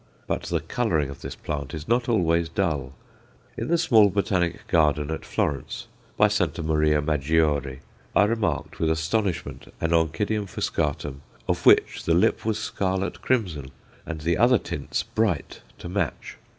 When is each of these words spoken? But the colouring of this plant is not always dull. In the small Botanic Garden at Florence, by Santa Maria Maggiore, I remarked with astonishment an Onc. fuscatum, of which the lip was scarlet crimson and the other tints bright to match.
But 0.25 0.41
the 0.45 0.61
colouring 0.61 1.11
of 1.11 1.21
this 1.21 1.35
plant 1.35 1.75
is 1.75 1.87
not 1.87 2.09
always 2.09 2.49
dull. 2.49 2.93
In 3.55 3.67
the 3.67 3.77
small 3.77 4.09
Botanic 4.09 4.65
Garden 4.67 5.11
at 5.11 5.23
Florence, 5.23 5.85
by 6.17 6.27
Santa 6.27 6.63
Maria 6.63 7.03
Maggiore, 7.03 7.81
I 8.15 8.23
remarked 8.23 8.79
with 8.79 8.89
astonishment 8.89 9.71
an 9.79 9.93
Onc. 9.93 10.17
fuscatum, 10.49 11.21
of 11.47 11.67
which 11.67 12.05
the 12.05 12.15
lip 12.15 12.43
was 12.45 12.57
scarlet 12.57 13.21
crimson 13.21 13.69
and 14.03 14.21
the 14.21 14.39
other 14.39 14.57
tints 14.57 15.03
bright 15.03 15.61
to 15.77 15.87
match. 15.87 16.37